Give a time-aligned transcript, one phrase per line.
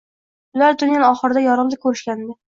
[0.59, 2.37] Ular tunnel oxirida yorug`lik ko`rishgandi